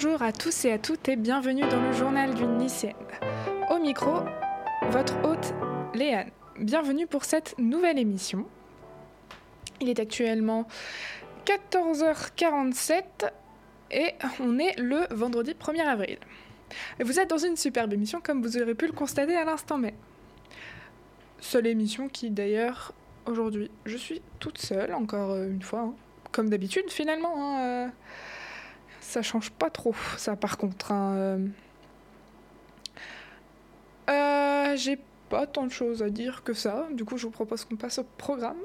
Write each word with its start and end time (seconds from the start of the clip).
Bonjour 0.00 0.22
à 0.22 0.30
tous 0.30 0.64
et 0.64 0.70
à 0.70 0.78
toutes 0.78 1.08
et 1.08 1.16
bienvenue 1.16 1.62
dans 1.62 1.82
le 1.82 1.92
journal 1.92 2.32
d'une 2.32 2.56
lycéenne. 2.56 2.94
Au 3.68 3.80
micro, 3.80 4.20
votre 4.92 5.12
hôte 5.24 5.52
Léane. 5.92 6.30
Bienvenue 6.56 7.08
pour 7.08 7.24
cette 7.24 7.58
nouvelle 7.58 7.98
émission. 7.98 8.46
Il 9.80 9.88
est 9.88 9.98
actuellement 9.98 10.68
14h47 11.46 13.02
et 13.90 14.12
on 14.38 14.60
est 14.60 14.78
le 14.78 15.00
vendredi 15.10 15.56
1er 15.60 15.88
avril. 15.88 16.18
vous 17.00 17.18
êtes 17.18 17.30
dans 17.30 17.36
une 17.36 17.56
superbe 17.56 17.92
émission 17.92 18.20
comme 18.20 18.40
vous 18.40 18.56
aurez 18.56 18.76
pu 18.76 18.86
le 18.86 18.92
constater 18.92 19.36
à 19.36 19.44
l'instant 19.44 19.78
même. 19.78 19.96
Seule 21.40 21.66
émission 21.66 22.08
qui 22.08 22.30
d'ailleurs 22.30 22.94
aujourd'hui 23.26 23.68
je 23.84 23.96
suis 23.96 24.22
toute 24.38 24.58
seule 24.58 24.94
encore 24.94 25.32
euh, 25.32 25.48
une 25.48 25.62
fois, 25.62 25.80
hein. 25.80 25.94
comme 26.30 26.50
d'habitude 26.50 26.88
finalement. 26.88 27.34
Hein, 27.36 27.64
euh, 27.64 27.88
ça 29.08 29.22
change 29.22 29.50
pas 29.50 29.70
trop 29.70 29.94
ça 30.16 30.36
par 30.36 30.58
contre. 30.58 30.92
Hein, 30.92 31.14
euh. 31.16 31.46
Euh, 34.10 34.76
j'ai 34.76 34.98
pas 35.30 35.46
tant 35.46 35.64
de 35.64 35.72
choses 35.72 36.02
à 36.02 36.10
dire 36.10 36.42
que 36.44 36.52
ça, 36.52 36.86
du 36.92 37.04
coup 37.04 37.16
je 37.16 37.24
vous 37.24 37.32
propose 37.32 37.64
qu'on 37.64 37.76
passe 37.76 37.98
au 37.98 38.04
programme. 38.16 38.58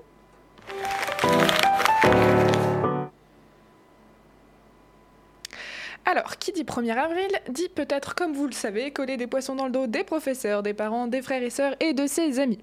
Alors, 6.06 6.38
qui 6.38 6.52
dit 6.52 6.64
1er 6.64 6.98
avril 6.98 7.30
dit 7.50 7.70
peut-être, 7.74 8.14
comme 8.14 8.34
vous 8.34 8.46
le 8.46 8.52
savez, 8.52 8.92
coller 8.92 9.16
des 9.16 9.26
poissons 9.26 9.56
dans 9.56 9.66
le 9.66 9.72
dos 9.72 9.88
des 9.88 10.04
professeurs, 10.04 10.62
des 10.62 10.74
parents, 10.74 11.08
des 11.08 11.22
frères 11.22 11.42
et 11.42 11.50
sœurs 11.50 11.76
et 11.80 11.94
de 11.94 12.06
ses 12.08 12.40
amis. 12.40 12.60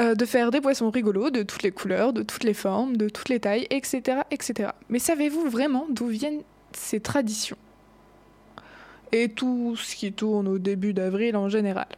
Euh, 0.00 0.14
de 0.14 0.24
faire 0.24 0.50
des 0.50 0.60
poissons 0.60 0.90
rigolos 0.90 1.30
de 1.30 1.42
toutes 1.42 1.62
les 1.62 1.72
couleurs, 1.72 2.12
de 2.12 2.22
toutes 2.22 2.44
les 2.44 2.54
formes, 2.54 2.96
de 2.96 3.08
toutes 3.08 3.28
les 3.28 3.40
tailles, 3.40 3.66
etc. 3.70 4.20
etc. 4.30 4.70
Mais 4.88 4.98
savez-vous 4.98 5.50
vraiment 5.50 5.86
d'où 5.90 6.06
viennent 6.06 6.42
ces 6.76 7.00
traditions 7.00 7.56
Et 9.12 9.28
tout 9.28 9.76
ce 9.76 9.94
qui 9.94 10.12
tourne 10.12 10.48
au 10.48 10.58
début 10.58 10.92
d'avril 10.92 11.36
en 11.36 11.48
général 11.48 11.88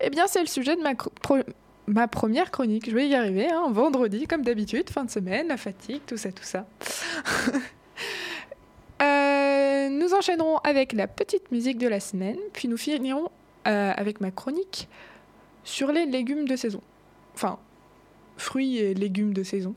Eh 0.00 0.10
bien, 0.10 0.26
c'est 0.26 0.40
le 0.40 0.46
sujet 0.46 0.76
de 0.76 0.82
ma, 0.82 0.92
ma 1.86 2.08
première 2.08 2.50
chronique. 2.50 2.88
Je 2.88 2.94
vais 2.94 3.08
y 3.08 3.14
arriver, 3.14 3.50
hein, 3.50 3.70
vendredi, 3.70 4.26
comme 4.26 4.42
d'habitude, 4.42 4.90
fin 4.90 5.04
de 5.04 5.10
semaine, 5.10 5.48
la 5.48 5.56
fatigue, 5.56 6.02
tout 6.06 6.16
ça, 6.16 6.32
tout 6.32 6.44
ça. 6.44 6.66
Euh, 9.02 9.88
nous 9.88 10.12
enchaînerons 10.12 10.58
avec 10.58 10.92
la 10.92 11.06
petite 11.06 11.50
musique 11.50 11.78
de 11.78 11.88
la 11.88 12.00
semaine, 12.00 12.36
puis 12.52 12.68
nous 12.68 12.76
finirons 12.76 13.30
euh, 13.66 13.92
avec 13.96 14.20
ma 14.20 14.30
chronique 14.30 14.88
sur 15.64 15.90
les 15.90 16.04
légumes 16.04 16.46
de 16.46 16.54
saison. 16.54 16.82
Enfin, 17.34 17.58
fruits 18.36 18.78
et 18.78 18.92
légumes 18.92 19.32
de 19.32 19.42
saison. 19.42 19.74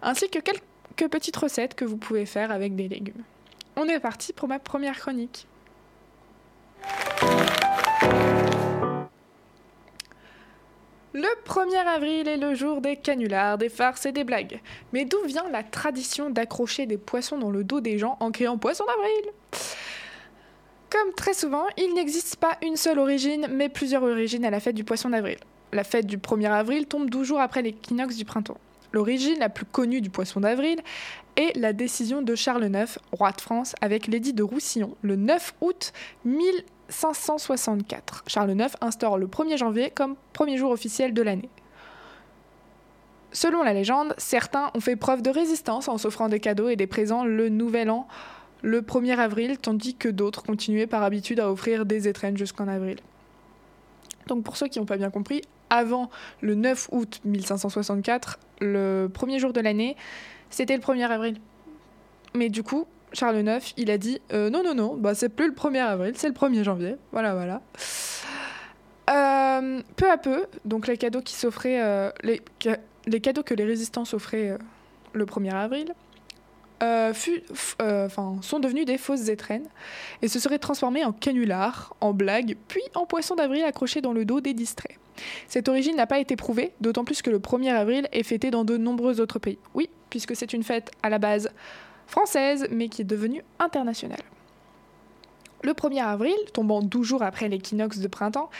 Ainsi 0.00 0.30
que 0.30 0.38
quelques 0.38 1.10
petites 1.10 1.36
recettes 1.36 1.74
que 1.74 1.84
vous 1.84 1.98
pouvez 1.98 2.24
faire 2.24 2.50
avec 2.50 2.74
des 2.74 2.88
légumes. 2.88 3.24
On 3.76 3.86
est 3.88 4.00
parti 4.00 4.32
pour 4.32 4.48
ma 4.48 4.58
première 4.58 4.98
chronique. 4.98 5.46
Le 11.14 11.28
1er 11.46 11.86
avril 11.94 12.26
est 12.26 12.38
le 12.38 12.54
jour 12.54 12.80
des 12.80 12.96
canulars, 12.96 13.58
des 13.58 13.68
farces 13.68 14.06
et 14.06 14.12
des 14.12 14.24
blagues. 14.24 14.60
Mais 14.92 15.04
d'où 15.04 15.22
vient 15.26 15.48
la 15.50 15.62
tradition 15.62 16.30
d'accrocher 16.30 16.86
des 16.86 16.96
poissons 16.96 17.36
dans 17.38 17.50
le 17.50 17.64
dos 17.64 17.80
des 17.80 17.98
gens 17.98 18.16
en 18.20 18.30
criant 18.30 18.56
Poisson 18.56 18.84
d'avril? 18.86 19.32
Comme 20.88 21.12
très 21.14 21.34
souvent, 21.34 21.64
il 21.76 21.94
n'existe 21.94 22.36
pas 22.36 22.56
une 22.62 22.76
seule 22.76 22.98
origine, 22.98 23.46
mais 23.50 23.68
plusieurs 23.68 24.02
origines 24.02 24.44
à 24.44 24.50
la 24.50 24.60
fête 24.60 24.74
du 24.74 24.84
Poisson 24.84 25.10
d'avril. 25.10 25.38
La 25.72 25.84
fête 25.84 26.06
du 26.06 26.18
1er 26.18 26.50
avril 26.50 26.86
tombe 26.86 27.08
12 27.08 27.26
jours 27.26 27.40
après 27.40 27.62
l'équinoxe 27.62 28.16
du 28.16 28.24
printemps. 28.24 28.58
L'origine 28.92 29.38
la 29.38 29.48
plus 29.48 29.64
connue 29.64 30.00
du 30.00 30.10
Poisson 30.10 30.40
d'avril 30.40 30.80
est 31.36 31.56
la 31.56 31.72
décision 31.72 32.22
de 32.22 32.34
Charles 32.34 32.64
IX, 32.64 32.98
roi 33.10 33.32
de 33.32 33.40
France, 33.40 33.74
avec 33.80 34.06
l'édit 34.06 34.34
de 34.34 34.42
Roussillon, 34.42 34.96
le 35.02 35.16
9 35.16 35.54
août 35.60 35.92
1000. 36.24 36.64
564. 36.92 38.24
Charles 38.26 38.52
IX 38.52 38.76
instaure 38.80 39.18
le 39.18 39.26
1er 39.26 39.56
janvier 39.56 39.90
comme 39.90 40.14
premier 40.32 40.56
jour 40.56 40.70
officiel 40.70 41.14
de 41.14 41.22
l'année. 41.22 41.48
Selon 43.32 43.62
la 43.62 43.72
légende, 43.72 44.14
certains 44.18 44.70
ont 44.74 44.80
fait 44.80 44.96
preuve 44.96 45.22
de 45.22 45.30
résistance 45.30 45.88
en 45.88 45.96
s'offrant 45.96 46.28
des 46.28 46.38
cadeaux 46.38 46.68
et 46.68 46.76
des 46.76 46.86
présents 46.86 47.24
le 47.24 47.48
nouvel 47.48 47.88
an, 47.90 48.06
le 48.60 48.82
1er 48.82 49.18
avril, 49.18 49.58
tandis 49.58 49.94
que 49.94 50.08
d'autres 50.08 50.42
continuaient 50.42 50.86
par 50.86 51.02
habitude 51.02 51.40
à 51.40 51.50
offrir 51.50 51.86
des 51.86 52.08
étrennes 52.08 52.36
jusqu'en 52.36 52.68
avril. 52.68 52.98
Donc 54.26 54.44
pour 54.44 54.56
ceux 54.56 54.68
qui 54.68 54.78
n'ont 54.78 54.86
pas 54.86 54.98
bien 54.98 55.10
compris, 55.10 55.42
avant 55.72 56.10
le 56.42 56.54
9 56.54 56.90
août 56.92 57.20
1564, 57.24 58.38
le 58.60 59.08
premier 59.12 59.38
jour 59.38 59.54
de 59.54 59.60
l'année, 59.60 59.96
c'était 60.50 60.76
le 60.76 60.82
1er 60.82 61.08
avril. 61.10 61.38
Mais 62.34 62.50
du 62.50 62.62
coup, 62.62 62.86
Charles 63.14 63.38
IX, 63.38 63.72
il 63.78 63.90
a 63.90 63.96
dit 63.96 64.20
euh, 64.34 64.50
non, 64.50 64.62
non, 64.62 64.74
non, 64.74 64.96
bah, 64.96 65.14
c'est 65.14 65.30
plus 65.30 65.48
le 65.48 65.54
1er 65.54 65.80
avril, 65.80 66.12
c'est 66.14 66.28
le 66.28 66.34
1er 66.34 66.62
janvier. 66.62 66.96
Voilà, 67.10 67.32
voilà. 67.34 67.62
Euh, 69.10 69.80
peu 69.96 70.10
à 70.10 70.18
peu, 70.18 70.44
donc 70.66 70.86
les 70.86 70.98
cadeaux 70.98 71.22
qui 71.22 71.34
s'offraient, 71.34 71.82
euh, 71.82 72.10
les, 72.22 73.20
cadeaux 73.20 73.42
que 73.42 73.54
les 73.54 73.64
résistants 73.64 74.04
s'offraient 74.04 74.58
le 75.14 75.24
1er 75.24 75.54
avril, 75.54 75.94
sont 78.42 78.60
devenus 78.60 78.84
des 78.84 78.98
fausses 78.98 79.28
étrennes 79.28 79.68
et 80.20 80.28
se 80.28 80.38
seraient 80.38 80.58
transformés 80.58 81.04
en 81.04 81.12
canulars, 81.12 81.96
en 82.02 82.12
blagues, 82.12 82.56
puis 82.68 82.82
en 82.94 83.06
poissons 83.06 83.36
d'avril 83.36 83.64
accrochés 83.64 84.02
dans 84.02 84.12
le 84.12 84.26
dos 84.26 84.42
des 84.42 84.52
distraits. 84.52 84.98
Cette 85.48 85.68
origine 85.68 85.96
n'a 85.96 86.06
pas 86.06 86.18
été 86.18 86.36
prouvée, 86.36 86.72
d'autant 86.80 87.04
plus 87.04 87.22
que 87.22 87.30
le 87.30 87.38
1er 87.38 87.72
avril 87.72 88.08
est 88.12 88.22
fêté 88.22 88.50
dans 88.50 88.64
de 88.64 88.76
nombreux 88.76 89.20
autres 89.20 89.38
pays. 89.38 89.58
Oui, 89.74 89.88
puisque 90.10 90.36
c'est 90.36 90.52
une 90.52 90.62
fête 90.62 90.90
à 91.02 91.08
la 91.08 91.18
base 91.18 91.50
française, 92.06 92.66
mais 92.70 92.88
qui 92.88 93.02
est 93.02 93.06
devenue 93.06 93.42
internationale. 93.58 94.22
Le 95.62 95.72
1er 95.72 96.02
avril, 96.02 96.34
tombant 96.52 96.82
12 96.82 97.06
jours 97.06 97.22
après 97.22 97.48
l'équinoxe 97.48 97.98
de 97.98 98.08
printemps, 98.08 98.50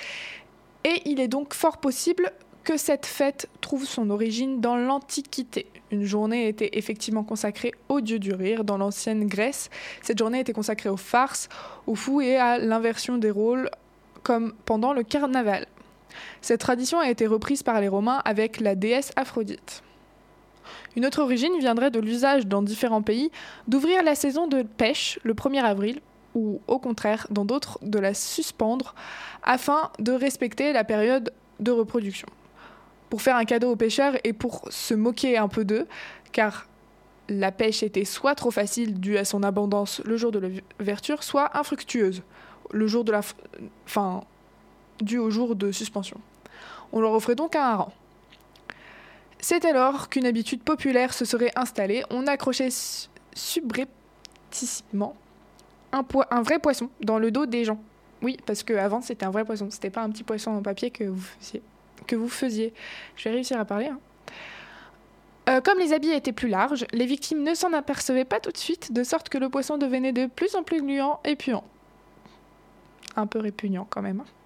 et 0.85 1.03
il 1.05 1.21
est 1.21 1.29
donc 1.29 1.55
fort 1.55 1.79
possible 1.79 2.33
que 2.65 2.77
cette 2.77 3.07
fête 3.07 3.49
trouve 3.61 3.85
son 3.85 4.11
origine 4.11 4.61
dans 4.61 4.77
l'Antiquité. 4.77 5.67
Une 5.91 6.05
journée 6.05 6.49
était 6.49 6.71
effectivement 6.75 7.25
consacrée 7.25 7.73
au 7.89 8.01
dieu 8.01 8.19
du 8.19 8.33
rire 8.33 8.65
dans 8.65 8.79
l'ancienne 8.79 9.27
Grèce. 9.27 9.69
Cette 10.01 10.19
journée 10.19 10.41
était 10.41 10.53
consacrée 10.53 10.89
aux 10.89 10.97
farces, 10.97 11.49
aux 11.87 11.95
fous 11.95 12.21
et 12.21 12.37
à 12.37 12.59
l'inversion 12.59 13.19
des 13.19 13.31
rôles, 13.31 13.69
comme 14.23 14.55
pendant 14.65 14.93
le 14.93 15.03
carnaval. 15.03 15.67
Cette 16.41 16.61
tradition 16.61 16.99
a 16.99 17.11
été 17.11 17.27
reprise 17.27 17.63
par 17.63 17.81
les 17.81 17.89
Romains 17.89 18.23
avec 18.25 18.61
la 18.61 18.75
déesse 18.75 19.13
Aphrodite. 19.17 19.83
Une 20.97 21.07
autre 21.07 21.23
origine 21.23 21.59
viendrait 21.59 21.91
de 21.91 22.01
l'usage 22.01 22.47
dans 22.47 22.63
différents 22.63 23.03
pays 23.03 23.31
d'ouvrir 23.67 24.03
la 24.03 24.15
saison 24.15 24.47
de 24.47 24.63
pêche 24.63 25.19
le 25.23 25.35
1er 25.35 25.63
avril, 25.63 26.01
ou 26.35 26.61
au 26.67 26.79
contraire 26.79 27.27
dans 27.31 27.45
d'autres 27.45 27.79
de 27.83 27.99
la 27.99 28.15
suspendre, 28.15 28.95
afin 29.43 29.91
de 29.99 30.13
respecter 30.13 30.73
la 30.73 30.85
période 30.85 31.33
de 31.61 31.71
reproduction. 31.71 32.29
Pour 33.11 33.23
faire 33.23 33.37
un 33.37 33.45
cadeau 33.45 33.73
aux 33.73 33.77
pêcheurs 33.77 34.15
et 34.25 34.33
pour 34.33 34.63
se 34.71 34.95
moquer 34.95 35.37
un 35.37 35.49
peu 35.49 35.65
d'eux, 35.65 35.87
car 36.33 36.67
la 37.29 37.53
pêche 37.53 37.83
était 37.83 38.05
soit 38.05 38.35
trop 38.35 38.51
facile 38.51 38.99
due 39.01 39.17
à 39.17 39.25
son 39.25 39.43
abondance 39.43 40.01
le 40.05 40.17
jour 40.17 40.33
de 40.33 40.39
l'ouverture, 40.79 41.23
soit 41.23 41.57
infructueuse 41.57 42.23
le 42.71 42.87
jour 42.87 43.05
de 43.05 43.13
la, 43.13 43.21
enfin, 43.85 44.23
due 45.03 45.19
au 45.19 45.31
jour 45.31 45.57
de 45.57 45.73
suspension. 45.73 46.21
On 46.93 47.01
leur 47.01 47.13
offrait 47.13 47.35
donc 47.35 47.57
un 47.57 47.63
hareng. 47.63 47.93
C'est 49.41 49.65
alors 49.65 50.09
qu'une 50.09 50.27
habitude 50.27 50.63
populaire 50.63 51.13
se 51.13 51.25
serait 51.25 51.51
installée. 51.57 52.05
On 52.11 52.27
accrochait 52.27 52.69
subrepticement 53.35 55.17
un, 55.93 56.05
un, 56.31 56.43
vrai 56.43 56.59
poisson 56.59 56.91
dans 57.01 57.19
le 57.19 57.31
dos 57.31 57.47
des 57.47 57.65
gens. 57.65 57.81
Oui, 58.23 58.37
parce 58.47 58.63
qu'avant 58.63 59.01
c'était 59.01 59.27
un 59.27 59.31
vrai 59.31 59.45
poisson, 59.45 59.69
c'était 59.71 59.91
pas 59.91 60.03
un 60.03 60.11
petit 60.11 60.23
poisson 60.23 60.53
en 60.53 60.63
papier 60.63 60.91
que 60.91 61.05
vous 61.05 61.21
faisiez. 61.21 61.63
Que 62.07 62.17
vous 62.17 62.29
faisiez. 62.29 62.73
Je 63.17 63.25
vais 63.25 63.35
réussir 63.35 63.59
à 63.59 63.65
parler. 63.65 63.87
Hein. 63.87 63.99
Euh, 65.49 65.61
comme 65.61 65.79
les 65.79 65.93
habits 65.93 66.13
étaient 66.13 66.33
plus 66.33 66.49
larges, 66.49 66.87
les 66.93 67.07
victimes 67.07 67.43
ne 67.43 67.55
s'en 67.55 67.73
apercevaient 67.73 68.25
pas 68.25 68.39
tout 68.39 68.53
de 68.53 68.57
suite, 68.57 68.93
de 68.93 69.03
sorte 69.03 69.29
que 69.29 69.39
le 69.39 69.49
poisson 69.49 69.77
devenait 69.77 70.13
de 70.13 70.27
plus 70.27 70.55
en 70.55 70.63
plus 70.63 70.81
gluant 70.81 71.21
et 71.25 71.35
puant. 71.35 71.65
Un 73.17 73.27
peu 73.27 73.41
répugnant 73.41 73.87
quand 73.91 74.03
même. 74.03 74.21
Hein. 74.21 74.42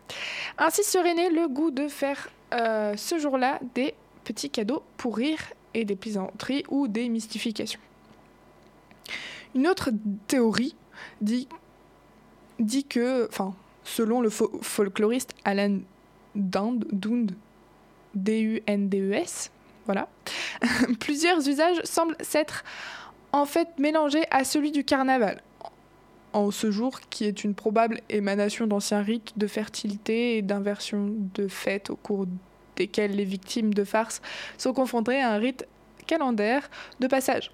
Ainsi 0.58 0.82
serait 0.84 1.14
né 1.14 1.30
le 1.30 1.48
goût 1.48 1.70
de 1.70 1.88
faire 1.88 2.28
euh, 2.54 2.96
ce 2.96 3.18
jour-là 3.18 3.58
des 3.74 3.94
petits 4.24 4.50
cadeaux 4.50 4.82
pour 4.96 5.16
rire 5.16 5.40
et 5.74 5.84
des 5.84 5.96
plaisanteries 5.96 6.64
ou 6.68 6.88
des 6.88 7.08
mystifications. 7.08 7.80
Une 9.54 9.66
autre 9.68 9.90
théorie 10.26 10.74
dit, 11.20 11.48
que, 12.88 13.28
selon 13.84 14.20
le 14.20 14.30
folkloriste 14.30 15.34
Alan 15.44 15.78
Dund, 16.34 17.34
D-U-N-D-E-S, 18.14 19.50
voilà, 19.86 20.08
plusieurs 21.00 21.46
usages 21.48 21.80
semblent 21.84 22.16
s'être 22.20 22.64
en 23.32 23.44
fait 23.44 23.68
mélangés 23.78 24.24
à 24.30 24.44
celui 24.44 24.72
du 24.72 24.84
carnaval, 24.84 25.42
en 26.32 26.50
ce 26.50 26.70
jour 26.70 27.00
qui 27.10 27.24
est 27.24 27.44
une 27.44 27.54
probable 27.54 28.00
émanation 28.08 28.66
d'anciens 28.66 29.02
rites 29.02 29.32
de 29.38 29.46
fertilité 29.46 30.36
et 30.36 30.42
d'inversion 30.42 31.14
de 31.34 31.48
fêtes 31.48 31.90
au 31.90 31.96
cours 31.96 32.26
desquels 32.76 33.12
les 33.12 33.24
victimes 33.24 33.72
de 33.72 33.84
farces 33.84 34.20
sont 34.58 34.72
confrontées 34.72 35.20
à 35.20 35.32
un 35.32 35.38
rite 35.38 35.66
calendaire 36.06 36.70
de 37.00 37.06
passage. 37.06 37.50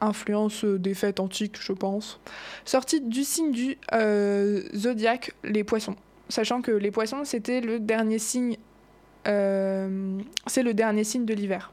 influence 0.00 0.64
des 0.64 0.94
fêtes 0.94 1.20
antiques, 1.20 1.56
je 1.60 1.72
pense. 1.72 2.20
Sorti 2.64 3.00
du 3.00 3.22
signe 3.24 3.52
du 3.52 3.78
euh, 3.92 4.62
zodiaque, 4.74 5.32
les 5.44 5.62
poissons. 5.64 5.96
Sachant 6.28 6.60
que 6.60 6.72
les 6.72 6.90
poissons, 6.90 7.24
c'était 7.24 7.60
le 7.60 7.78
dernier 7.78 8.18
signe. 8.18 8.56
euh, 9.28 10.18
c'est 10.46 10.62
le 10.62 10.74
dernier 10.74 11.04
signe 11.04 11.24
de 11.24 11.34
l'hiver. 11.34 11.72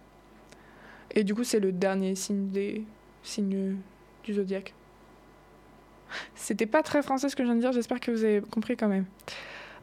Et 1.12 1.24
du 1.24 1.34
coup, 1.34 1.44
c'est 1.44 1.60
le 1.60 1.72
dernier 1.72 2.14
signe 2.16 2.50
des 2.50 2.84
signes 3.24 3.78
du 4.24 4.34
zodiaque. 4.34 4.74
C'était 6.36 6.66
pas 6.66 6.84
très 6.84 7.02
français 7.02 7.30
ce 7.30 7.36
que 7.36 7.44
je 7.44 7.48
viens 7.48 7.56
de 7.56 7.62
dire, 7.62 7.72
j'espère 7.72 8.00
que 8.00 8.12
vous 8.12 8.24
avez 8.24 8.42
compris 8.42 8.76
quand 8.78 8.88
même. 8.88 9.06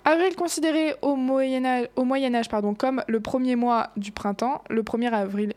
Avril 0.04 0.36
considéré 0.36 0.94
au 1.02 1.16
Moyen 1.16 1.64
Âge, 1.64 2.48
comme 2.78 3.02
le 3.08 3.20
premier 3.20 3.56
mois 3.56 3.90
du 3.96 4.12
printemps, 4.12 4.62
le 4.70 4.82
1er 4.82 5.12
avril 5.12 5.52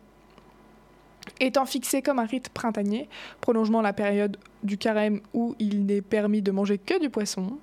étant 1.40 1.66
fixé 1.66 2.02
comme 2.02 2.20
un 2.20 2.26
rite 2.26 2.50
printanier, 2.50 3.08
prolongement 3.42 3.82
la 3.82 3.94
période 3.94 4.38
du 4.64 4.78
carême 4.78 5.22
où 5.34 5.56
il 5.60 5.86
n'est 5.86 6.02
permis 6.02 6.42
de 6.42 6.52
manger 6.52 6.78
que 6.78 7.00
du 7.00 7.10
poisson. 7.10 7.58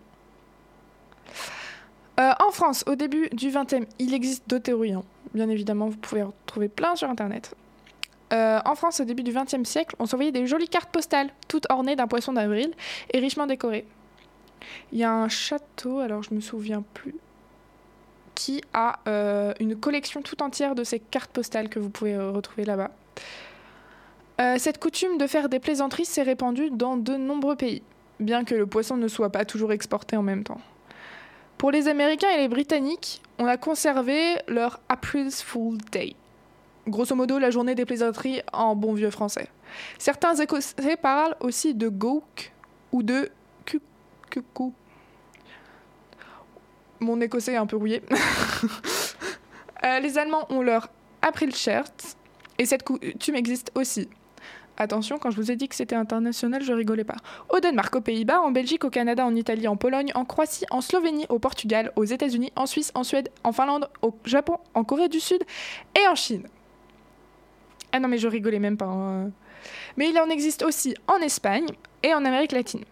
Euh, 2.19 2.33
en 2.41 2.51
France, 2.51 2.85
au 2.87 2.95
début 2.95 3.29
du 3.33 3.51
XXe, 3.51 3.87
il 3.99 4.15
existe 4.15 4.45
deux 4.49 4.61
théories. 4.61 4.95
hein. 4.95 5.03
Bien 5.35 5.49
évidemment, 5.51 5.89
vous 5.89 5.99
pouvez 5.99 6.23
en 6.23 6.33
trouver 6.47 6.69
plein 6.69 6.97
sur 6.97 7.11
Internet. 7.11 7.55
Euh, 8.33 8.61
en 8.65 8.75
France, 8.75 9.01
au 9.01 9.05
début 9.05 9.23
du 9.23 9.33
XXe 9.33 9.69
siècle, 9.69 9.95
on 9.99 10.07
s'envoyait 10.07 10.33
des 10.33 10.47
jolies 10.47 10.69
cartes 10.69 10.91
postales, 10.91 11.31
toutes 11.49 11.67
ornées 11.71 11.97
d'un 11.97 12.07
poisson 12.07 12.33
d'avril 12.33 12.73
et 13.13 13.19
richement 13.19 13.47
décorées. 13.47 13.87
Il 14.93 14.99
y 14.99 15.05
a 15.05 15.13
un 15.13 15.29
château, 15.29 16.01
alors 16.01 16.23
je 16.23 16.35
me 16.35 16.41
souviens 16.41 16.83
plus, 16.95 17.15
qui 18.35 18.61
a 18.73 18.99
euh, 19.07 19.55
une 19.61 19.77
collection 19.77 20.23
tout 20.23 20.43
entière 20.43 20.75
de 20.75 20.83
ces 20.83 20.99
cartes 20.99 21.31
postales 21.31 21.69
que 21.69 21.79
vous 21.79 21.91
pouvez 21.91 22.15
euh, 22.15 22.31
retrouver 22.31 22.65
là-bas. 22.65 22.91
Cette 24.59 24.79
coutume 24.79 25.17
de 25.17 25.27
faire 25.27 25.49
des 25.49 25.59
plaisanteries 25.61 26.05
s'est 26.05 26.23
répandue 26.23 26.69
dans 26.71 26.99
de 26.99 27.17
nombreux 27.17 27.57
pays, 27.57 27.83
bien 28.21 28.45
que 28.45 28.55
le 28.55 28.67
poisson 28.67 28.99
ne 28.99 29.09
soit 29.09 29.31
pas 29.31 29.47
toujours 29.47 29.73
exporté 29.73 30.15
en 30.15 30.23
même 30.23 30.45
temps. 30.45 30.61
Pour 31.57 31.71
les 31.71 31.89
Américains 31.89 32.29
et 32.29 32.37
les 32.37 32.49
Britanniques, 32.49 33.23
on 33.39 33.47
a 33.47 33.57
conservé 33.57 34.37
leur 34.47 34.79
April's 34.91 35.41
Fool 35.41 35.79
Day. 35.91 36.17
Grosso 36.89 37.15
modo, 37.17 37.39
la 37.39 37.51
journée 37.51 37.75
des 37.75 37.85
plaisanteries 37.85 38.43
en 38.53 38.77
bon 38.77 38.95
vieux 38.95 39.11
français. 39.11 39.49
Certains 39.99 40.35
Écossais 40.37 40.97
parlent 41.01 41.35
aussi 41.41 41.75
de 41.75 41.89
Gouk 41.89 42.53
ou 42.93 43.03
de 43.03 43.29
cu- 43.65 43.81
Cuckoo. 44.31 44.73
Mon 47.01 47.21
écossais 47.21 47.53
est 47.53 47.57
un 47.57 47.67
peu 47.67 47.77
rouillé. 47.77 48.03
Euh, 49.85 50.01
les 50.01 50.17
Allemands 50.17 50.47
ont 50.51 50.63
leur 50.63 50.89
April 51.21 51.55
Shirt 51.55 52.17
et 52.59 52.65
cette 52.65 52.83
coutume 52.83 53.37
existe 53.37 53.71
aussi. 53.75 54.09
Attention, 54.79 55.19
quand 55.19 55.31
je 55.31 55.37
vous 55.37 55.51
ai 55.51 55.55
dit 55.55 55.69
que 55.69 55.75
c'était 55.75 55.95
international, 55.95 56.63
je 56.63 56.73
rigolais 56.73 57.05
pas. 57.05 57.15
Au 57.51 57.61
Danemark, 57.61 57.95
aux 57.95 58.01
Pays-Bas, 58.01 58.41
en 58.41 58.51
Belgique, 58.51 58.85
au 58.85 58.91
Canada, 58.91 59.25
en 59.27 59.35
Italie, 59.37 59.69
en 59.69 59.77
Pologne, 59.77 60.11
en 60.15 60.25
Croatie, 60.25 60.65
en 60.71 60.81
Slovénie, 60.81 61.27
au 61.29 61.39
Portugal, 61.39 61.93
aux 61.95 62.05
États-Unis, 62.05 62.53
en 62.57 62.65
Suisse, 62.67 62.91
en 62.95 63.05
Suède, 63.05 63.29
en 63.45 63.53
Finlande, 63.53 63.89
au 64.01 64.15
Japon, 64.25 64.57
en 64.75 64.83
Corée 64.83 65.09
du 65.11 65.21
Sud 65.21 65.45
et 65.95 66.09
en 66.09 66.15
Chine. 66.15 66.49
Ah 67.97 68.01
non, 68.01 68.09
mais 68.09 68.19
je 68.19 68.29
rigolais 68.29 68.59
même 68.59 68.77
pas. 68.77 68.85
hein. 68.85 69.31
Mais 69.97 70.11
il 70.11 70.19
en 70.19 70.29
existe 70.29 70.63
aussi 70.63 70.95
en 71.09 71.17
Espagne 71.17 71.67
et 72.03 72.13
en 72.13 72.27
Amérique 72.27 72.53
latine. 72.53 72.85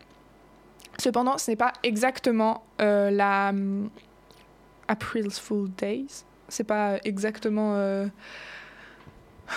Cependant, 0.99 1.37
ce 1.37 1.51
n'est 1.51 1.57
pas 1.59 1.75
exactement 1.83 2.63
euh, 2.81 3.11
la 3.11 3.51
hum, 3.51 3.91
April's 4.89 5.39
Fool 5.39 5.69
Days. 5.77 6.25
C'est 6.49 6.65
pas 6.65 6.97
exactement 7.05 7.75
euh, 7.75 8.07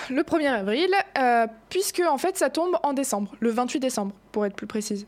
le 0.09 0.21
1er 0.23 0.47
avril, 0.49 0.89
euh, 1.17 1.47
puisque 1.69 2.01
en 2.01 2.17
fait 2.17 2.37
ça 2.37 2.49
tombe 2.49 2.77
en 2.83 2.91
décembre, 2.91 3.33
le 3.39 3.49
28 3.49 3.79
décembre 3.79 4.13
pour 4.33 4.45
être 4.45 4.55
plus 4.55 4.67
précise. 4.67 5.07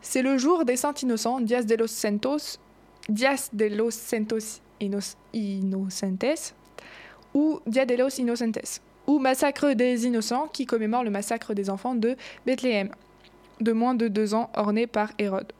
C'est 0.00 0.22
le 0.22 0.36
jour 0.36 0.64
des 0.64 0.76
saints 0.76 0.94
innocents, 1.00 1.40
Dias 1.40 1.62
de 1.62 1.76
los 1.76 1.86
Santos, 1.86 2.58
Dias 3.08 3.50
de 3.52 3.66
los 3.66 3.90
Santos 3.92 4.60
Inocentes, 4.80 6.54
ou 7.34 7.60
Dia 7.66 7.86
de 7.86 7.94
los 7.94 8.18
Inocentes, 8.18 8.80
ou 9.06 9.18
Massacre 9.18 9.72
des 9.72 10.06
Innocents, 10.06 10.48
qui 10.48 10.66
commémore 10.66 11.04
le 11.04 11.10
massacre 11.10 11.54
des 11.54 11.70
enfants 11.70 11.94
de 11.94 12.16
Bethléem, 12.44 12.90
de 13.60 13.72
moins 13.72 13.94
de 13.94 14.08
deux 14.08 14.34
ans, 14.34 14.50
orné 14.54 14.86
par 14.86 15.12
Hérode. 15.18 15.52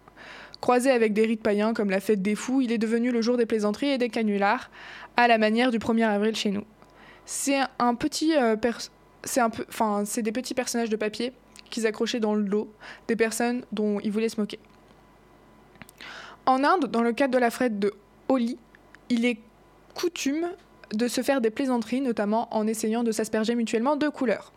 Croisé 0.61 0.91
avec 0.91 1.13
des 1.13 1.27
rites 1.27 1.43
païens 1.43 1.75
comme 1.75 1.91
la 1.91 2.01
fête 2.01 2.23
des 2.23 2.35
fous, 2.35 2.61
il 2.61 2.73
est 2.73 2.79
devenu 2.79 3.13
le 3.13 3.23
jour 3.23 3.37
des 3.37 3.47
plaisanteries 3.47 3.91
et 3.91 3.99
des 3.99 4.09
canulars, 4.09 4.71
à 5.17 5.29
la 5.29 5.39
manière 5.39 5.71
du 5.71 5.79
1er 5.79 6.07
avril 6.07 6.35
chez 6.35 6.51
nous. 6.51 6.65
C'est 7.25 7.59
un 7.79 7.95
petit 7.95 8.37
euh, 8.37 8.57
c'est 9.25 9.41
un 9.41 9.51
peu 9.51 9.65
enfin 9.69 10.05
c'est 10.05 10.23
des 10.23 10.33
petits 10.33 10.55
personnages 10.55 10.91
de 10.91 10.97
papier 10.97 11.33
qu'ils 11.71 11.87
accrochaient 11.87 12.21
dans 12.21 12.35
le 12.35 12.45
dos 12.45 12.73
des 13.09 13.17
personnes 13.17 13.65
dont 13.73 13.99
ils 14.01 14.13
voulaient 14.13 14.29
se 14.29 14.41
moquer. 14.41 14.61
En 16.47 16.63
Inde, 16.63 16.87
dans 16.87 17.03
le 17.03 17.13
cadre 17.13 17.35
de 17.35 17.39
la 17.39 17.51
fête 17.51 17.79
de 17.79 17.93
Holi, 18.29 18.57
il 19.09 19.25
est 19.25 19.39
coutume 19.95 20.49
de 20.93 21.09
se 21.09 21.23
faire 21.23 21.41
des 21.41 21.51
plaisanteries, 21.51 22.01
notamment 22.01 22.49
en 22.55 22.67
essayant 22.67 23.03
de 23.03 23.13
s'asperger 23.13 23.55
mutuellement 23.55 23.97
de 23.97 24.09
couleurs. 24.09 24.53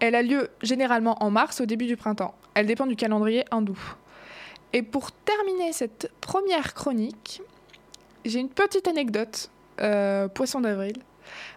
Elle 0.00 0.14
a 0.14 0.22
lieu 0.22 0.48
généralement 0.62 1.22
en 1.22 1.30
mars, 1.30 1.60
au 1.60 1.66
début 1.66 1.86
du 1.86 1.96
printemps. 1.96 2.34
Elle 2.54 2.66
dépend 2.66 2.86
du 2.86 2.96
calendrier 2.96 3.44
hindou. 3.50 3.78
Et 4.72 4.82
pour 4.82 5.12
terminer 5.12 5.72
cette 5.72 6.10
première 6.20 6.74
chronique, 6.74 7.42
j'ai 8.24 8.38
une 8.40 8.50
petite 8.50 8.86
anecdote, 8.86 9.50
euh, 9.80 10.28
poisson 10.28 10.60
d'avril. 10.60 10.96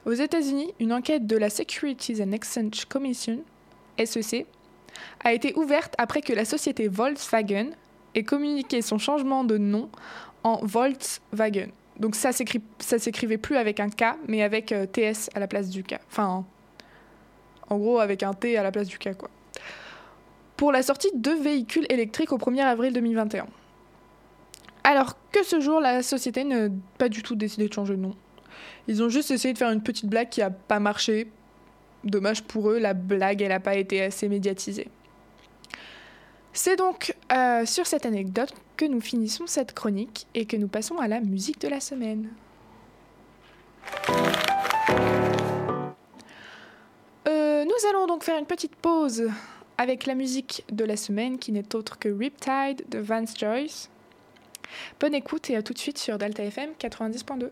Aux 0.06 0.14
États-Unis, 0.14 0.74
une 0.80 0.94
enquête 0.94 1.28
de 1.28 1.38
la 1.38 1.50
Securities 1.50 2.22
and 2.24 2.32
Exchange 2.32 2.86
Commission, 2.86 3.40
SEC, 4.04 4.46
a 5.24 5.34
été 5.34 5.54
ouverte 5.56 5.94
après 5.98 6.22
que 6.22 6.34
la 6.34 6.46
société 6.46 6.88
Volkswagen 6.88 7.72
ait 8.16 8.24
communiqué 8.24 8.82
son 8.82 8.98
changement 8.98 9.44
de 9.44 9.58
nom 9.58 9.90
en 10.44 10.60
Volkswagen. 10.64 11.70
Donc 12.02 12.16
ça 12.16 12.32
ça 12.80 12.98
s'écrivait 12.98 13.38
plus 13.38 13.58
avec 13.58 13.80
un 13.80 13.90
K, 13.90 14.18
mais 14.28 14.42
avec 14.42 14.72
euh, 14.72 14.88
TS 14.88 15.30
à 15.36 15.40
la 15.40 15.48
place 15.48 15.70
du 15.70 15.84
K. 15.84 16.00
Enfin, 16.10 16.44
en 17.70 17.78
gros 17.78 18.00
avec 18.00 18.24
un 18.24 18.34
T 18.34 18.58
à 18.58 18.64
la 18.64 18.72
place 18.72 18.88
du 18.88 18.98
K, 18.98 19.16
quoi. 19.16 19.30
Pour 20.58 20.72
la 20.72 20.82
sortie 20.82 21.12
de 21.14 21.30
véhicules 21.30 21.86
électriques 21.90 22.34
au 22.34 22.40
1er 22.40 22.64
avril 22.64 22.92
2021. 22.92 23.46
Alors 24.84 25.16
que 25.32 25.44
ce 25.44 25.60
jour, 25.60 25.80
la 25.80 26.02
société 26.02 26.44
n'a 26.44 26.70
pas 26.98 27.08
du 27.08 27.22
tout 27.22 27.36
décidé 27.36 27.68
de 27.68 27.74
changer 27.74 27.96
de 27.96 28.02
nom. 28.02 28.16
Ils 28.88 29.04
ont 29.04 29.10
juste 29.10 29.30
essayé 29.30 29.54
de 29.54 29.60
faire 29.60 29.70
une 29.70 29.84
petite 29.84 30.08
blague 30.08 30.30
qui 30.30 30.42
a 30.42 30.50
pas 30.50 30.80
marché. 30.80 31.32
Dommage 32.04 32.42
pour 32.42 32.72
eux, 32.72 32.80
la 32.80 32.96
blague, 32.96 33.44
elle 33.44 33.50
n'a 33.50 33.60
pas 33.60 33.76
été 33.76 34.02
assez 34.02 34.28
médiatisée. 34.28 34.88
C'est 36.54 36.76
donc 36.76 37.16
euh, 37.32 37.66
sur 37.66 37.88
cette 37.88 38.06
anecdote 38.06 38.54
que 38.76 38.86
nous 38.86 39.00
finissons 39.00 39.48
cette 39.48 39.74
chronique 39.74 40.28
et 40.34 40.46
que 40.46 40.58
nous 40.58 40.68
passons 40.68 40.98
à 40.98 41.08
la 41.08 41.22
musique 41.22 41.62
de 41.62 41.70
la 41.70 41.80
semaine. 41.80 42.30
Euh, 47.28 47.64
nous 47.64 47.90
allons 47.90 48.06
donc 48.08 48.24
faire 48.24 48.38
une 48.38 48.46
petite 48.46 48.76
pause 48.76 49.30
avec 49.78 50.06
la 50.06 50.14
musique 50.14 50.66
de 50.72 50.84
la 50.84 50.98
semaine 50.98 51.40
qui 51.40 51.52
n'est 51.52 51.74
autre 51.74 51.98
que 51.98 52.10
Riptide 52.10 52.84
de 52.90 53.00
Vance 53.00 53.34
Joyce. 53.38 53.90
Bonne 55.00 55.16
écoute 55.16 55.50
et 55.50 55.56
à 55.56 55.64
tout 55.64 55.74
de 55.74 55.80
suite 55.80 55.98
sur 55.98 56.18
Delta 56.18 56.44
FM 56.44 56.72
90.2. 56.80 57.50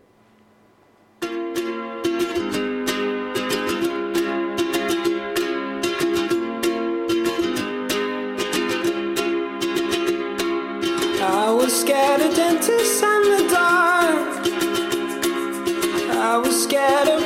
I 11.32 11.48
was 11.52 11.72
scared 11.80 12.20
of 12.22 12.34
dentists 12.34 13.00
and 13.04 13.24
the 13.32 13.48
dark. 13.54 14.46
I 16.10 16.36
was 16.38 16.64
scared 16.64 17.06
of 17.06 17.19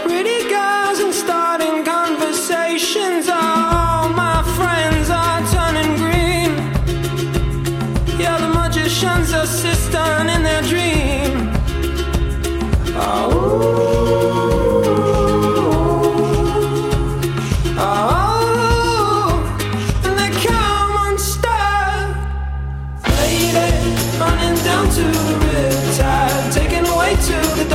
to 27.17 27.65
the 27.69 27.74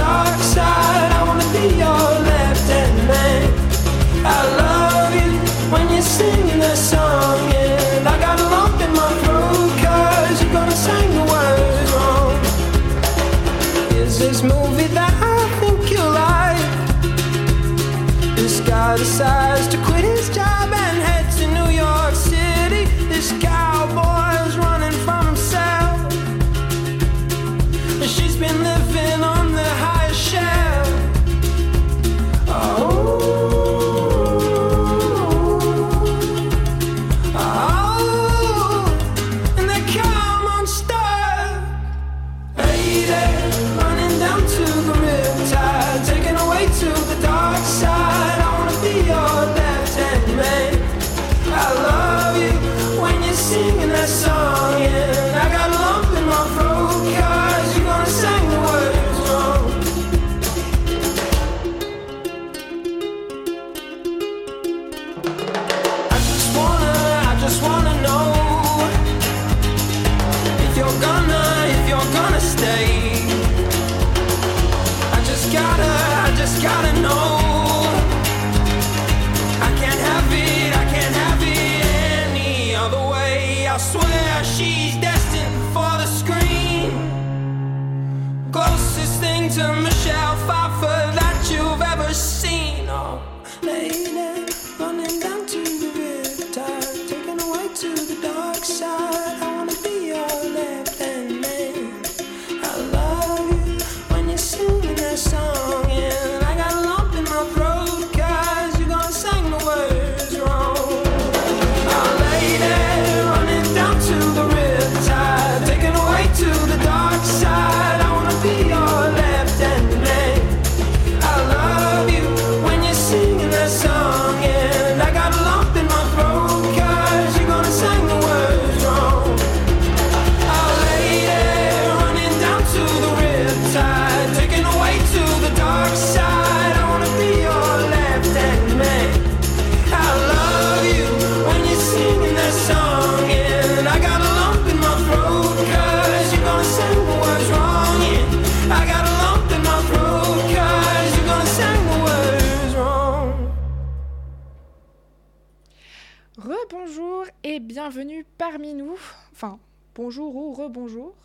Enfin, 159.41 159.58
bonjour 159.96 160.36
ou 160.36 160.51
rebonjour. 160.51 161.15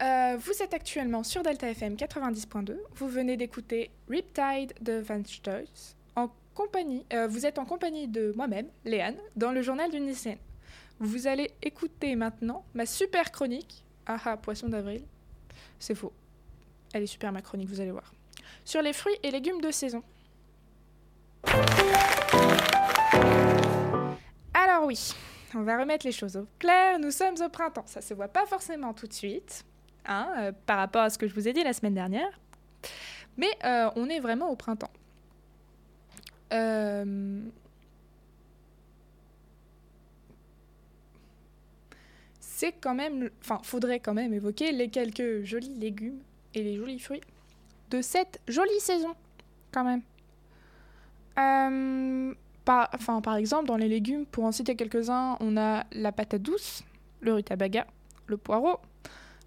Euh, 0.00 0.36
vous 0.38 0.62
êtes 0.62 0.74
actuellement 0.74 1.24
sur 1.24 1.42
Delta 1.42 1.68
FM 1.68 1.96
90.2. 1.96 2.76
Vous 2.94 3.08
venez 3.08 3.36
d'écouter 3.36 3.90
Riptide 4.08 4.74
de 4.80 5.00
Van 5.00 5.24
Stoys. 5.24 5.96
En 6.14 6.30
compagnie, 6.54 7.04
euh, 7.12 7.26
vous 7.26 7.46
êtes 7.46 7.58
en 7.58 7.64
compagnie 7.64 8.06
de 8.06 8.32
moi-même, 8.36 8.68
Léane, 8.84 9.16
dans 9.34 9.50
le 9.50 9.60
journal 9.60 9.90
d'une 9.90 10.06
lycéenne. 10.06 10.38
Vous 11.00 11.26
allez 11.26 11.50
écouter 11.62 12.14
maintenant 12.14 12.64
ma 12.74 12.86
super 12.86 13.32
chronique. 13.32 13.82
Ah 14.06 14.18
ah, 14.24 14.36
poisson 14.36 14.68
d'avril. 14.68 15.02
C'est 15.80 15.96
faux. 15.96 16.12
Elle 16.94 17.02
est 17.02 17.06
super 17.08 17.32
ma 17.32 17.42
chronique, 17.42 17.68
vous 17.68 17.80
allez 17.80 17.90
voir. 17.90 18.14
Sur 18.64 18.82
les 18.82 18.92
fruits 18.92 19.18
et 19.24 19.32
légumes 19.32 19.60
de 19.60 19.72
saison. 19.72 20.04
Alors 24.54 24.84
oui, 24.84 25.12
on 25.54 25.62
va 25.62 25.78
remettre 25.78 26.06
les 26.06 26.12
choses 26.12 26.36
au 26.36 26.46
clair. 26.58 26.98
Nous 26.98 27.10
sommes 27.10 27.36
au 27.44 27.48
printemps. 27.48 27.84
Ça 27.86 28.00
se 28.00 28.14
voit 28.14 28.28
pas 28.28 28.46
forcément 28.46 28.92
tout 28.92 29.06
de 29.06 29.12
suite, 29.12 29.64
hein, 30.06 30.28
euh, 30.38 30.52
par 30.66 30.78
rapport 30.78 31.02
à 31.02 31.10
ce 31.10 31.18
que 31.18 31.26
je 31.26 31.34
vous 31.34 31.48
ai 31.48 31.52
dit 31.52 31.62
la 31.62 31.72
semaine 31.72 31.94
dernière. 31.94 32.40
Mais 33.36 33.50
euh, 33.64 33.90
on 33.96 34.08
est 34.08 34.20
vraiment 34.20 34.50
au 34.50 34.56
printemps. 34.56 34.90
Euh, 36.52 37.40
C'est 42.62 42.70
quand 42.80 42.94
même, 42.94 43.28
enfin, 43.40 43.58
faudrait 43.64 43.98
quand 43.98 44.14
même 44.14 44.32
évoquer 44.32 44.70
les 44.70 44.88
quelques 44.88 45.42
jolis 45.42 45.74
légumes 45.74 46.20
et 46.54 46.62
les 46.62 46.76
jolis 46.76 47.00
fruits 47.00 47.20
de 47.90 48.00
cette 48.00 48.40
jolie 48.46 48.78
saison, 48.78 49.16
quand 49.72 49.82
même. 49.82 50.02
Par, 52.64 52.88
enfin, 52.94 53.20
par 53.20 53.36
exemple, 53.36 53.66
dans 53.66 53.76
les 53.76 53.88
légumes, 53.88 54.24
pour 54.26 54.44
en 54.44 54.52
citer 54.52 54.76
quelques-uns, 54.76 55.36
on 55.40 55.56
a 55.56 55.84
la 55.92 56.12
patate 56.12 56.42
douce, 56.42 56.84
le 57.20 57.34
rutabaga, 57.34 57.86
le 58.26 58.36
poireau, 58.36 58.78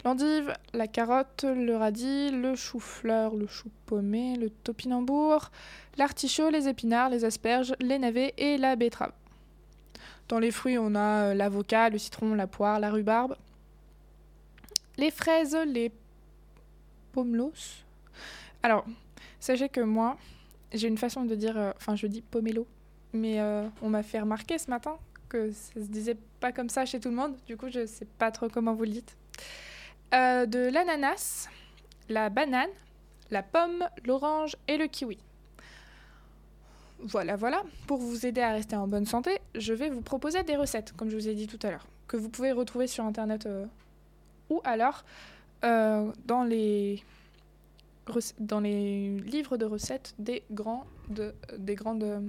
l'endive, 0.03 0.53
la 0.73 0.87
carotte, 0.87 1.45
le 1.45 1.75
radis, 1.75 2.29
le 2.31 2.55
chou-fleur, 2.55 3.35
le 3.35 3.47
chou 3.47 3.69
paumé, 3.85 4.35
le 4.35 4.49
topinambour, 4.49 5.49
l'artichaut, 5.97 6.49
les 6.49 6.67
épinards, 6.67 7.09
les 7.09 7.23
asperges, 7.23 7.73
les 7.79 7.99
navets 7.99 8.33
et 8.37 8.57
la 8.57 8.75
betterave. 8.75 9.13
Dans 10.27 10.39
les 10.39 10.51
fruits, 10.51 10.77
on 10.77 10.95
a 10.95 11.29
euh, 11.29 11.33
l'avocat, 11.33 11.89
le 11.89 11.97
citron, 11.97 12.33
la 12.33 12.47
poire, 12.47 12.79
la 12.79 12.91
rhubarbe, 12.91 13.35
les 14.97 15.11
fraises, 15.11 15.57
les 15.67 15.91
pomelos. 17.11 17.83
Alors, 18.63 18.85
sachez 19.39 19.69
que 19.69 19.81
moi, 19.81 20.17
j'ai 20.73 20.87
une 20.87 20.97
façon 20.97 21.25
de 21.25 21.35
dire, 21.35 21.57
euh, 21.57 21.71
enfin, 21.77 21.95
je 21.95 22.07
dis 22.07 22.21
pomelo, 22.21 22.67
mais 23.15 23.39
euh, 23.39 23.67
on 23.81 23.89
m'a 23.89 24.03
fait 24.03 24.19
remarquer 24.19 24.57
ce 24.57 24.69
matin 24.69 24.97
que 25.29 25.51
ça 25.51 25.73
se 25.73 25.87
disait 25.87 26.17
pas 26.39 26.51
comme 26.51 26.69
ça 26.69 26.85
chez 26.85 26.99
tout 26.99 27.09
le 27.09 27.15
monde. 27.15 27.35
Du 27.47 27.57
coup, 27.57 27.69
je 27.69 27.85
sais 27.85 28.05
pas 28.05 28.31
trop 28.31 28.49
comment 28.49 28.73
vous 28.73 28.83
le 28.83 28.91
dites. 28.91 29.17
Euh, 30.13 30.45
de 30.45 30.69
l'ananas, 30.69 31.49
la 32.09 32.29
banane, 32.29 32.69
la 33.31 33.41
pomme, 33.41 33.87
l'orange 34.05 34.55
et 34.67 34.77
le 34.77 34.87
kiwi. 34.87 35.17
Voilà, 36.99 37.35
voilà. 37.35 37.63
Pour 37.87 37.97
vous 37.97 38.25
aider 38.25 38.41
à 38.41 38.51
rester 38.51 38.75
en 38.75 38.87
bonne 38.87 39.05
santé, 39.05 39.39
je 39.55 39.73
vais 39.73 39.89
vous 39.89 40.01
proposer 40.01 40.43
des 40.43 40.55
recettes, 40.55 40.93
comme 40.93 41.09
je 41.09 41.15
vous 41.15 41.27
ai 41.27 41.35
dit 41.35 41.47
tout 41.47 41.59
à 41.63 41.71
l'heure, 41.71 41.87
que 42.07 42.17
vous 42.17 42.29
pouvez 42.29 42.51
retrouver 42.51 42.87
sur 42.87 43.03
Internet 43.03 43.45
euh, 43.47 43.65
ou 44.49 44.61
alors 44.63 45.03
dans, 45.63 46.43
les 46.43 47.03
dans 48.39 48.59
les 48.59 49.17
livres 49.17 49.57
de 49.57 49.65
recettes 49.65 50.13
des, 50.19 50.43
grands 50.51 50.85
de, 51.09 51.33
des 51.57 51.73
grandes 51.73 52.21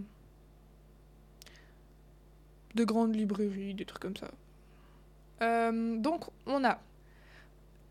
de 2.77 2.85
grandes 2.85 3.15
librairies, 3.17 3.75
des 3.75 3.85
trucs 3.85 4.03
comme 4.03 4.17
ça. 4.17 4.31
Euh, 5.43 5.97
donc, 5.99 6.25
on 6.47 6.65
a 6.65 6.79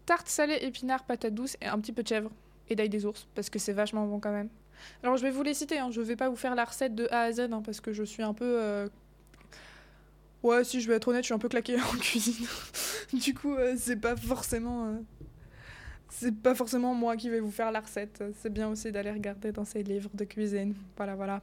tarte 0.05 0.27
salée, 0.29 0.57
épinards, 0.61 1.03
patate 1.05 1.33
douce 1.33 1.57
et 1.61 1.65
un 1.67 1.79
petit 1.79 1.91
peu 1.91 2.03
de 2.03 2.07
chèvre 2.07 2.31
et 2.69 2.75
d'ail 2.75 2.89
des 2.89 3.05
ours, 3.05 3.27
parce 3.35 3.49
que 3.49 3.59
c'est 3.59 3.73
vachement 3.73 4.05
bon 4.07 4.19
quand 4.19 4.31
même. 4.31 4.49
Alors, 5.03 5.17
je 5.17 5.23
vais 5.23 5.31
vous 5.31 5.43
les 5.43 5.53
citer, 5.53 5.79
hein, 5.79 5.89
je 5.91 6.01
vais 6.01 6.15
pas 6.15 6.29
vous 6.29 6.35
faire 6.35 6.55
la 6.55 6.65
recette 6.65 6.95
de 6.95 7.07
A 7.11 7.21
à 7.21 7.31
Z, 7.31 7.39
hein, 7.51 7.61
parce 7.65 7.81
que 7.81 7.93
je 7.93 8.03
suis 8.03 8.23
un 8.23 8.33
peu... 8.33 8.45
euh, 8.61 8.87
Ouais, 10.43 10.63
si 10.63 10.79
je 10.79 10.87
vais 10.87 10.95
être 10.95 11.07
honnête, 11.07 11.23
je 11.23 11.27
suis 11.27 11.33
un 11.33 11.39
peu 11.39 11.49
claquée 11.49 11.75
en 11.81 11.97
cuisine. 11.99 12.45
du 13.13 13.33
coup, 13.33 13.55
euh, 13.55 13.75
c'est 13.77 13.95
pas 13.95 14.15
forcément... 14.15 14.85
euh, 14.87 14.95
C'est 16.09 16.35
pas 16.35 16.53
forcément 16.55 16.93
moi 16.93 17.17
qui 17.17 17.29
vais 17.29 17.39
vous 17.39 17.51
faire 17.51 17.71
la 17.71 17.79
recette. 17.81 18.23
C'est 18.41 18.53
bien 18.53 18.69
aussi 18.69 18.91
d'aller 18.91 19.11
regarder 19.11 19.51
dans 19.51 19.65
ces 19.65 19.81
livres 19.83 20.11
de 20.13 20.23
cuisine. 20.23 20.75
Voilà, 20.97 21.15
voilà. 21.15 21.41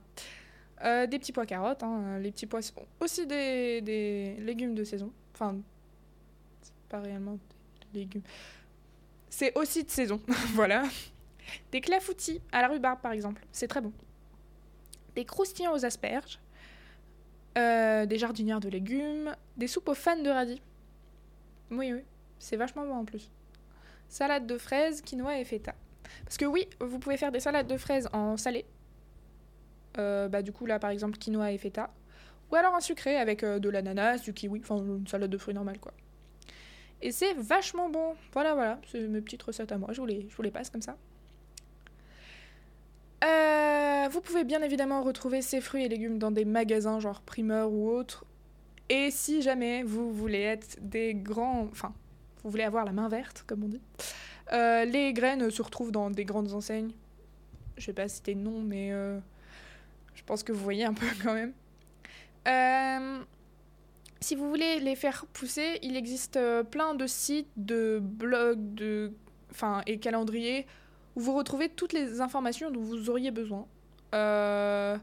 Euh, 0.85 1.07
des 1.07 1.19
petits 1.19 1.33
pois 1.33 1.47
carottes, 1.47 1.83
hein, 1.83 2.19
les 2.19 2.33
petits 2.33 2.47
pois... 2.47 2.61
Aussi 3.01 3.27
des, 3.27 3.81
des 3.83 4.37
légumes 4.41 4.75
de 4.75 4.83
saison. 4.83 5.13
Enfin, 5.35 5.57
c'est 6.61 6.73
pas 6.89 7.01
réellement 7.01 7.39
des 7.93 8.01
légumes. 8.01 8.23
C'est 9.29 9.57
aussi 9.57 9.85
de 9.85 9.91
saison, 9.91 10.21
voilà. 10.55 10.83
Des 11.71 11.81
clafoutis 11.81 12.41
à 12.51 12.63
la 12.63 12.69
rhubarbe, 12.69 13.01
par 13.01 13.13
exemple. 13.13 13.43
C'est 13.53 13.69
très 13.69 13.81
bon. 13.81 13.93
Des 15.15 15.25
croustillants 15.25 15.73
aux 15.73 15.85
asperges. 15.85 16.39
Euh, 17.59 18.07
des 18.07 18.19
jardinières 18.19 18.61
de 18.61 18.69
légumes. 18.69 19.35
Des 19.57 19.69
soupes 19.69 19.89
aux 19.89 19.95
fans 19.95 20.21
de 20.21 20.31
radis. 20.31 20.61
Oui, 21.71 21.93
oui. 21.93 22.03
C'est 22.39 22.57
vachement 22.57 22.85
bon 22.85 22.97
en 22.97 23.05
plus. 23.05 23.31
Salade 24.09 24.47
de 24.47 24.59
fraises, 24.59 25.01
quinoa 25.01 25.39
et 25.39 25.45
feta. 25.45 25.75
Parce 26.25 26.37
que 26.37 26.45
oui, 26.45 26.69
vous 26.81 26.99
pouvez 26.99 27.17
faire 27.17 27.33
des 27.33 27.41
salades 27.41 27.67
de 27.67 27.77
fraises 27.77 28.09
en 28.13 28.37
salé. 28.37 28.65
Euh, 29.99 30.29
bah, 30.29 30.43
du 30.43 30.53
coup, 30.53 30.67
là, 30.67 30.79
par 30.79 30.91
exemple, 30.91 31.19
quinoa 31.19 31.53
et 31.53 31.59
feta. 31.59 31.91
Ou 32.51 32.57
alors 32.57 32.75
en 32.75 32.81
sucré 32.81 33.17
avec 33.17 33.43
euh, 33.43 33.59
de 33.59 33.69
l'ananas, 33.69 34.19
du 34.19 34.33
kiwi. 34.33 34.61
Enfin, 34.61 34.77
une 34.77 35.07
salade 35.07 35.31
de 35.31 35.39
fruits 35.39 35.55
normale, 35.55 35.79
quoi. 35.79 35.93
Et 37.01 37.11
c'est 37.11 37.35
vachement 37.35 37.89
bon. 37.89 38.15
Voilà, 38.33 38.55
voilà. 38.55 38.81
C'est 38.91 39.01
mes 39.01 39.21
petites 39.21 39.43
recettes 39.43 39.73
à 39.73 39.79
moi. 39.79 39.93
Je 39.93 40.01
vous 40.01 40.07
les, 40.07 40.27
je 40.29 40.37
vous 40.37 40.43
les 40.43 40.51
passe 40.51 40.71
comme 40.71 40.83
ça. 40.83 40.97
Euh, 43.25 44.09
vous 44.11 44.21
pouvez 44.21 44.45
bien 44.45 44.63
évidemment 44.63 45.03
retrouver 45.03 45.43
ces 45.43 45.61
fruits 45.61 45.85
et 45.85 45.89
légumes 45.89 46.19
dans 46.19 46.31
des 46.31 46.45
magasins 46.45 47.01
genre 47.01 47.21
primeur 47.21 47.73
ou 47.73 47.89
autres. 47.91 48.25
Et 48.89 49.11
si 49.11 49.43
jamais 49.43 49.83
vous 49.83 50.13
voulez 50.13 50.41
être 50.41 50.77
des 50.81 51.15
grands... 51.15 51.69
Enfin, 51.71 51.95
vous 52.43 52.51
voulez 52.51 52.65
avoir 52.65 52.85
la 52.85 52.93
main 52.93 53.09
verte, 53.09 53.45
comme 53.47 53.63
on 53.65 53.69
dit, 53.69 53.81
les 54.51 55.13
graines 55.13 55.51
se 55.51 55.63
retrouvent 55.63 55.93
dans 55.93 56.11
des 56.11 56.25
grandes 56.25 56.53
enseignes. 56.53 56.91
Je 57.77 57.87
vais 57.87 57.93
pas 57.93 58.09
citer 58.09 58.35
de 58.35 58.41
nom, 58.41 58.61
mais 58.61 58.93
je 60.15 60.23
pense 60.25 60.43
que 60.43 60.53
vous 60.53 60.63
voyez 60.63 60.85
un 60.85 60.95
peu 60.95 61.07
quand 61.23 61.35
même. 61.35 61.53
Euh, 62.49 63.23
si 64.21 64.35
vous 64.35 64.49
voulez 64.49 64.81
les 64.81 64.97
faire 64.97 65.27
pousser, 65.33 65.79
il 65.83 65.97
existe 65.97 66.37
euh, 66.37 66.63
plein 66.63 66.95
de 66.95 67.07
sites, 67.07 67.51
de 67.57 67.99
blogs, 68.01 68.75
de, 68.75 69.13
enfin, 69.51 69.83
et 69.87 69.99
calendriers 69.99 70.67
où 71.15 71.21
vous 71.21 71.35
retrouvez 71.35 71.69
toutes 71.69 71.93
les 71.93 72.21
informations 72.21 72.71
dont 72.71 72.81
vous 72.81 73.11
auriez 73.11 73.31
besoin. 73.31 73.67
Euh, 74.15 74.97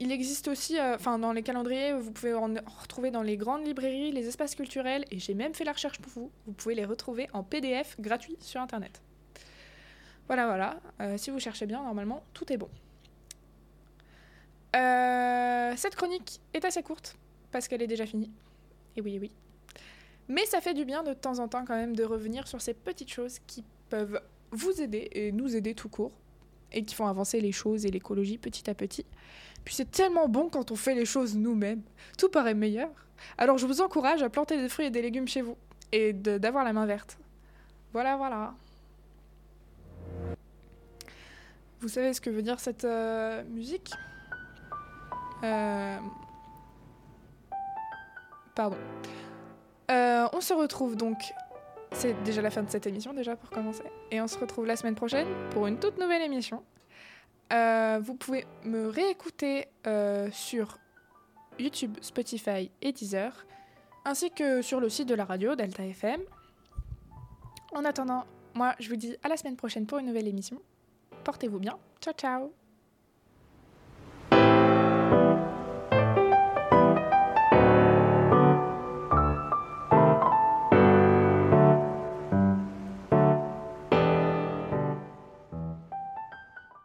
il 0.00 0.10
existe 0.10 0.48
aussi, 0.48 0.80
enfin, 0.80 1.20
dans 1.20 1.32
les 1.32 1.42
calendriers, 1.44 1.92
vous 1.92 2.10
pouvez 2.10 2.34
en 2.34 2.52
retrouver 2.80 3.12
dans 3.12 3.22
les 3.22 3.36
grandes 3.36 3.64
librairies, 3.64 4.10
les 4.10 4.26
espaces 4.26 4.56
culturels, 4.56 5.04
et 5.12 5.20
j'ai 5.20 5.34
même 5.34 5.54
fait 5.54 5.62
la 5.62 5.72
recherche 5.72 6.00
pour 6.00 6.12
vous. 6.12 6.30
Vous 6.46 6.52
pouvez 6.52 6.74
les 6.74 6.84
retrouver 6.84 7.28
en 7.32 7.44
PDF 7.44 7.94
gratuit 8.00 8.36
sur 8.40 8.60
Internet. 8.60 9.02
Voilà, 10.26 10.46
voilà. 10.46 11.16
Si 11.16 11.30
vous 11.30 11.38
cherchez 11.38 11.66
bien, 11.66 11.84
normalement, 11.84 12.24
tout 12.32 12.52
est 12.52 12.56
bon. 12.56 12.68
Euh, 14.74 15.72
cette 15.76 15.94
chronique 15.94 16.40
est 16.52 16.64
assez 16.64 16.82
courte 16.82 17.16
parce 17.52 17.68
qu'elle 17.68 17.82
est 17.82 17.86
déjà 17.86 18.06
finie. 18.06 18.30
Et 18.96 19.00
oui, 19.00 19.16
et 19.16 19.18
oui. 19.18 19.30
Mais 20.28 20.44
ça 20.46 20.60
fait 20.60 20.74
du 20.74 20.84
bien 20.84 21.02
de 21.02 21.12
temps 21.12 21.38
en 21.38 21.48
temps 21.48 21.64
quand 21.64 21.76
même 21.76 21.94
de 21.94 22.04
revenir 22.04 22.48
sur 22.48 22.60
ces 22.60 22.74
petites 22.74 23.10
choses 23.10 23.38
qui 23.46 23.64
peuvent 23.88 24.20
vous 24.50 24.80
aider 24.80 25.08
et 25.12 25.32
nous 25.32 25.54
aider 25.54 25.74
tout 25.74 25.88
court 25.88 26.12
et 26.72 26.84
qui 26.84 26.94
font 26.94 27.06
avancer 27.06 27.40
les 27.40 27.52
choses 27.52 27.84
et 27.86 27.90
l'écologie 27.90 28.38
petit 28.38 28.68
à 28.68 28.74
petit. 28.74 29.04
Puis 29.64 29.74
c'est 29.74 29.90
tellement 29.90 30.28
bon 30.28 30.48
quand 30.48 30.70
on 30.70 30.76
fait 30.76 30.94
les 30.94 31.04
choses 31.04 31.36
nous-mêmes. 31.36 31.82
Tout 32.18 32.28
paraît 32.28 32.54
meilleur. 32.54 32.90
Alors 33.38 33.58
je 33.58 33.66
vous 33.66 33.80
encourage 33.80 34.22
à 34.22 34.28
planter 34.28 34.60
des 34.60 34.68
fruits 34.68 34.86
et 34.86 34.90
des 34.90 35.02
légumes 35.02 35.28
chez 35.28 35.42
vous 35.42 35.56
et 35.92 36.12
d'avoir 36.12 36.64
la 36.64 36.72
main 36.72 36.86
verte. 36.86 37.18
Voilà, 37.92 38.16
voilà. 38.16 38.54
Vous 41.80 41.88
savez 41.88 42.12
ce 42.12 42.20
que 42.20 42.30
veut 42.30 42.42
dire 42.42 42.58
cette 42.58 42.84
euh, 42.84 43.44
musique? 43.44 43.92
Pardon. 48.54 48.76
Euh, 49.90 50.28
on 50.32 50.40
se 50.40 50.54
retrouve 50.54 50.96
donc. 50.96 51.18
C'est 51.92 52.20
déjà 52.24 52.42
la 52.42 52.50
fin 52.50 52.62
de 52.62 52.70
cette 52.70 52.86
émission, 52.86 53.12
déjà 53.12 53.36
pour 53.36 53.50
commencer. 53.50 53.84
Et 54.10 54.20
on 54.20 54.26
se 54.26 54.36
retrouve 54.38 54.66
la 54.66 54.76
semaine 54.76 54.96
prochaine 54.96 55.28
pour 55.50 55.68
une 55.68 55.78
toute 55.78 55.98
nouvelle 55.98 56.22
émission. 56.22 56.64
Euh, 57.52 58.00
vous 58.02 58.14
pouvez 58.14 58.46
me 58.64 58.88
réécouter 58.88 59.68
euh, 59.86 60.28
sur 60.32 60.78
YouTube, 61.58 61.96
Spotify 62.00 62.70
et 62.82 62.90
Deezer, 62.90 63.46
ainsi 64.04 64.30
que 64.30 64.60
sur 64.60 64.80
le 64.80 64.88
site 64.88 65.08
de 65.08 65.14
la 65.14 65.24
radio 65.24 65.54
Delta 65.54 65.84
FM. 65.84 66.20
En 67.72 67.84
attendant, 67.84 68.24
moi 68.54 68.74
je 68.80 68.88
vous 68.88 68.96
dis 68.96 69.16
à 69.22 69.28
la 69.28 69.36
semaine 69.36 69.56
prochaine 69.56 69.86
pour 69.86 69.98
une 69.98 70.06
nouvelle 70.06 70.26
émission. 70.26 70.60
Portez-vous 71.22 71.60
bien. 71.60 71.78
Ciao 72.00 72.14
ciao 72.14 72.63